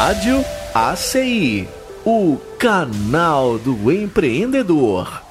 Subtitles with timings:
[0.00, 1.68] Rádio ACI,
[2.06, 5.24] o canal do empreendedor.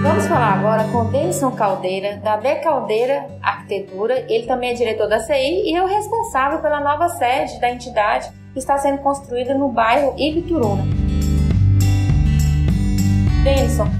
[0.00, 4.24] Vamos falar agora com Denison Caldeira, da B Caldeira Arquitetura.
[4.28, 8.30] Ele também é diretor da CI e é o responsável pela nova sede da entidade
[8.52, 10.97] que está sendo construída no bairro Ibituruna.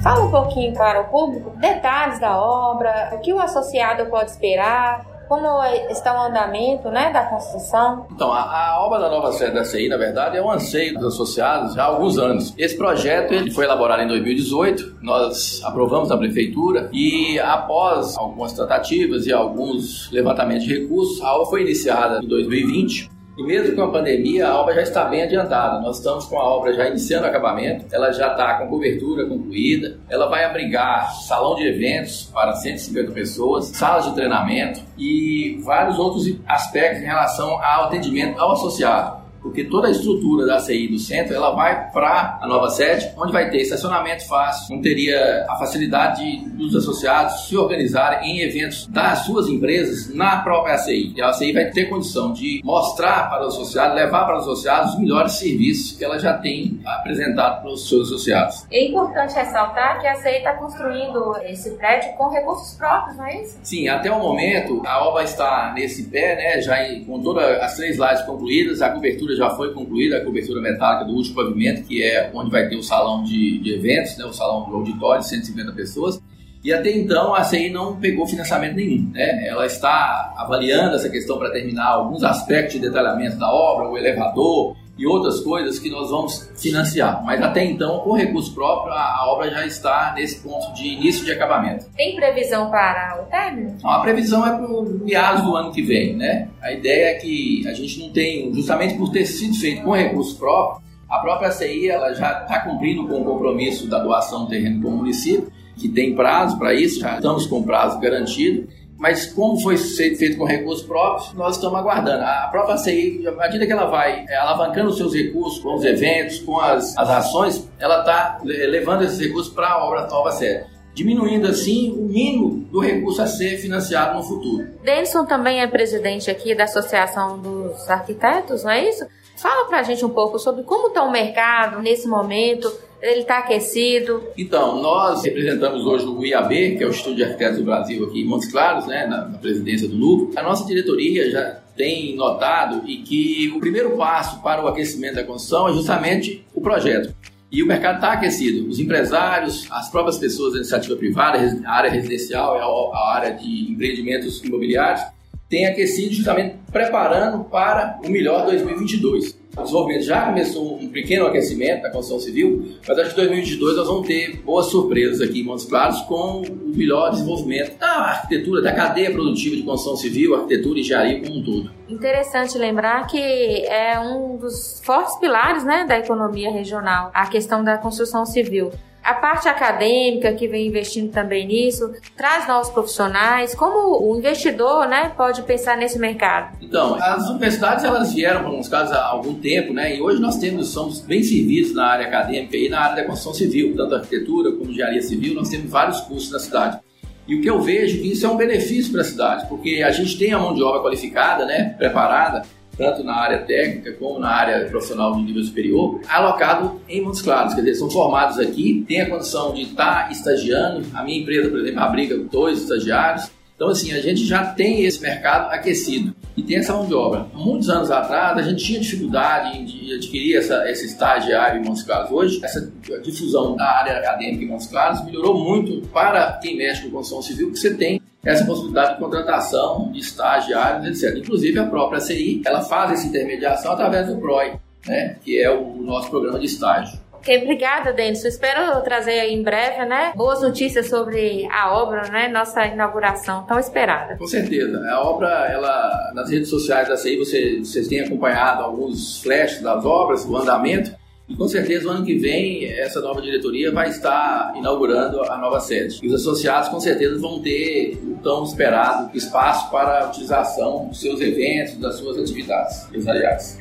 [0.03, 5.05] Fala um pouquinho para o público detalhes da obra, o que o associado pode esperar,
[5.29, 5.47] como
[5.91, 8.07] está o andamento né, da construção?
[8.11, 11.15] Então, a, a, obra da nova sede da CI, na verdade, é um anseio dos
[11.15, 12.55] associados já há alguns anos.
[12.57, 19.27] Esse projeto ele foi elaborado em 2018, nós aprovamos na prefeitura e após algumas tratativas
[19.27, 23.91] e alguns levantamentos de recursos, a obra foi iniciada em 2020 e mesmo com a
[23.93, 25.81] pandemia, a obra já está bem adiantada.
[25.81, 29.97] Nós estamos com a obra já iniciando o acabamento, ela já está com cobertura concluída,
[30.11, 36.27] ela vai abrigar salão de eventos para 150 pessoas, salas de treinamento e vários outros
[36.49, 41.35] aspectos em relação ao atendimento ao associado porque toda a estrutura da CI do centro
[41.35, 46.45] ela vai para a nova sede, onde vai ter estacionamento fácil, não teria a facilidade
[46.51, 51.15] dos associados se organizarem em eventos das suas empresas na própria ACI.
[51.17, 54.95] E a ACI vai ter condição de mostrar para os associados, levar para os associados
[54.95, 58.67] os melhores serviços que ela já tem apresentado para os seus associados.
[58.71, 63.43] É importante ressaltar que a ACI está construindo esse prédio com recursos próprios, não é
[63.43, 63.59] isso?
[63.63, 67.99] Sim, até o momento a obra está nesse pé, né, já com todas as três
[67.99, 72.31] lajes concluídas, a cobertura já foi concluída a cobertura metálica do último pavimento, que é
[72.35, 76.21] onde vai ter o salão de, de eventos, né, o salão do auditório, 150 pessoas.
[76.63, 79.11] E até então a CI não pegou financiamento nenhum.
[79.13, 79.47] Né?
[79.47, 84.77] Ela está avaliando essa questão para terminar alguns aspectos de detalhamento da obra, o elevador,
[84.99, 87.25] e outras coisas que nós vamos financiar.
[87.25, 91.25] Mas até então, com recurso próprio, a, a obra já está nesse ponto de início
[91.25, 91.87] de acabamento.
[91.97, 93.77] Tem previsão para o término?
[93.83, 96.49] Não, a previsão é para o meados do ano que vem, né?
[96.61, 100.37] A ideia é que a gente não tem, justamente por ter sido feito com recurso
[100.37, 104.83] próprio, a própria CI ela já está cumprindo com o compromisso da doação do terreno
[104.83, 109.61] com o município, que tem prazo para isso, já estamos com prazo garantido mas como
[109.61, 112.25] foi feito com recursos próprios, nós estamos aguardando.
[112.25, 115.85] A própria CI, à medida que ela vai é, alavancando os seus recursos com os
[115.85, 120.78] eventos, com as, as ações, ela está levando esses recursos para a obra nova sede
[120.99, 124.67] diminuindo assim o mínimo do recurso a ser financiado no futuro.
[124.83, 129.07] Denison também é presidente aqui da Associação dos Arquitetos, não é isso?
[129.37, 132.69] Fala para a gente um pouco sobre como está o mercado nesse momento,
[133.01, 134.25] ele está aquecido?
[134.37, 138.23] Então, nós representamos hoje o IAB, que é o Instituto de Arquitetos do Brasil aqui
[138.23, 140.33] em Montes Claros, né, na, na presidência do NUVO.
[140.35, 145.23] A nossa diretoria já tem notado e que o primeiro passo para o aquecimento da
[145.23, 147.15] construção é justamente o projeto.
[147.51, 148.69] E o mercado está aquecido.
[148.69, 154.45] Os empresários, as próprias pessoas da iniciativa privada, a área residencial a área de empreendimentos
[154.45, 155.03] imobiliários
[155.49, 159.39] têm aquecido justamente preparando para o melhor 2022.
[159.63, 163.87] Desenvolvimento já começou um pequeno aquecimento da construção civil, mas acho que em 2022 nós
[163.87, 168.73] vamos ter boas surpresas aqui em Montes Claros com o melhor desenvolvimento da arquitetura, da
[168.73, 171.71] cadeia produtiva de construção civil, arquitetura e engenharia como um todo.
[171.89, 177.79] Interessante lembrar que é um dos fortes pilares né, da economia regional, a questão da
[177.79, 178.71] construção civil.
[179.09, 183.55] A parte acadêmica que vem investindo também nisso, traz novos profissionais.
[183.55, 186.59] Como o investidor né, pode pensar nesse mercado?
[186.61, 189.97] Então, as universidades elas vieram para alguns casos há algum tempo, né?
[189.97, 193.33] E hoje nós temos, somos bem servidos na área acadêmica e na área da construção
[193.33, 196.79] civil, tanto arquitetura como engenharia civil, nós temos vários cursos na cidade.
[197.27, 199.91] E o que eu vejo que isso é um benefício para a cidade, porque a
[199.91, 202.43] gente tem a mão de obra qualificada, né, preparada,
[202.79, 207.53] tanto na área técnica como na área profissional de nível superior, alocado em Montes Claros.
[207.53, 210.87] Quer dizer, são formados aqui, têm a condição de estar estagiando.
[210.95, 213.31] A minha empresa, por exemplo, abriga dois estagiários.
[213.59, 217.27] Então, assim, a gente já tem esse mercado aquecido e tem essa mão de obra.
[217.35, 222.09] Muitos anos atrás, a gente tinha dificuldade de adquirir essa, esse estagiário em Montes Claros.
[222.13, 226.91] Hoje, essa difusão da área acadêmica em Montes Claros melhorou muito para quem mexe com
[226.91, 231.19] construção civil, porque você tem essa possibilidade de contratação de estagiários, etc.
[231.19, 234.55] Inclusive, a própria CI, ela faz essa intermediação através do PROI,
[234.87, 236.97] né, que é o nosso programa de estágio.
[237.19, 238.25] Ok, obrigada, Denis.
[238.25, 244.17] espero trazer em breve, né, boas notícias sobre a obra, né, nossa inauguração tão esperada.
[244.17, 244.81] Com certeza.
[244.89, 249.85] A obra, ela, nas redes sociais da CI, você, vocês têm acompanhado alguns flashes das
[249.85, 250.93] obras, o andamento.
[251.29, 255.61] E com certeza, o ano que vem, essa nova diretoria vai estar inaugurando a nova
[255.61, 255.99] sede.
[256.03, 261.01] E os associados, com certeza, vão ter o tão esperado espaço para a utilização dos
[261.01, 263.59] seus eventos, das suas atividades empresariais.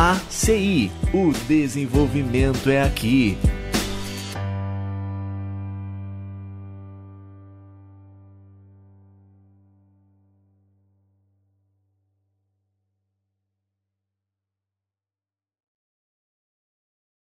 [0.00, 3.36] ACI, o desenvolvimento é aqui.